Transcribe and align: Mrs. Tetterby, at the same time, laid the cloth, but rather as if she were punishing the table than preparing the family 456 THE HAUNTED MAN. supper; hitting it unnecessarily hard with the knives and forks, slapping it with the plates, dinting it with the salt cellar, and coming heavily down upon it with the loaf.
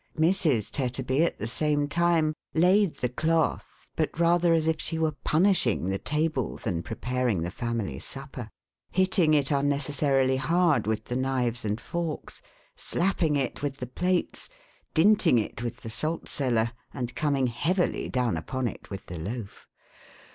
Mrs. 0.17 0.71
Tetterby, 0.71 1.23
at 1.23 1.37
the 1.37 1.45
same 1.45 1.87
time, 1.87 2.33
laid 2.55 2.95
the 2.95 3.07
cloth, 3.07 3.85
but 3.95 4.19
rather 4.19 4.51
as 4.51 4.65
if 4.65 4.81
she 4.81 4.97
were 4.97 5.11
punishing 5.11 5.89
the 5.89 5.99
table 5.99 6.57
than 6.57 6.81
preparing 6.81 7.43
the 7.43 7.51
family 7.51 7.99
456 7.99 8.11
THE 8.15 8.19
HAUNTED 8.21 8.31
MAN. 8.37 8.45
supper; 8.49 8.51
hitting 8.89 9.33
it 9.35 9.51
unnecessarily 9.51 10.37
hard 10.37 10.87
with 10.87 11.05
the 11.05 11.15
knives 11.15 11.63
and 11.63 11.79
forks, 11.79 12.41
slapping 12.75 13.35
it 13.35 13.61
with 13.61 13.77
the 13.77 13.85
plates, 13.85 14.49
dinting 14.95 15.37
it 15.37 15.61
with 15.61 15.81
the 15.81 15.89
salt 15.91 16.27
cellar, 16.27 16.71
and 16.91 17.13
coming 17.13 17.45
heavily 17.45 18.09
down 18.09 18.37
upon 18.37 18.67
it 18.67 18.89
with 18.89 19.05
the 19.05 19.19
loaf. 19.19 19.67